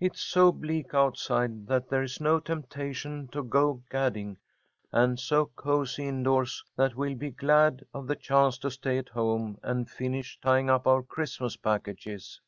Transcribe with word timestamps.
"It's 0.00 0.20
so 0.20 0.50
bleak 0.50 0.92
outside 0.92 1.68
that 1.68 1.88
there 1.88 2.02
is 2.02 2.20
no 2.20 2.40
temptation 2.40 3.28
to 3.28 3.44
go 3.44 3.84
gadding, 3.92 4.38
and 4.90 5.20
so 5.20 5.46
cosy 5.54 6.08
indoors 6.08 6.64
that 6.74 6.96
we'll 6.96 7.14
be 7.14 7.30
glad 7.30 7.86
of 7.94 8.08
the 8.08 8.16
chance 8.16 8.58
to 8.58 8.72
stay 8.72 8.98
at 8.98 9.10
home 9.10 9.60
and 9.62 9.88
finish 9.88 10.36
tying 10.40 10.68
up 10.68 10.88
our 10.88 11.04
Christmas 11.04 11.54
packages." 11.54 12.40